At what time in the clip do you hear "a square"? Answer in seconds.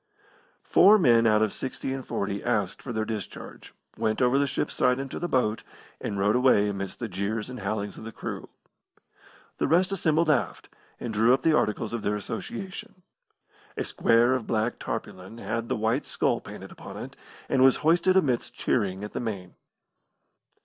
13.77-14.33